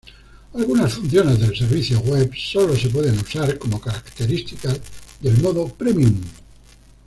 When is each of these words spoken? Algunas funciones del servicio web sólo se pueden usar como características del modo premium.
Algunas 0.55 0.95
funciones 0.95 1.39
del 1.39 1.55
servicio 1.55 1.99
web 1.99 2.31
sólo 2.35 2.75
se 2.75 2.89
pueden 2.89 3.15
usar 3.19 3.59
como 3.59 3.79
características 3.79 4.79
del 5.21 5.39
modo 5.39 5.67
premium. 5.67 6.19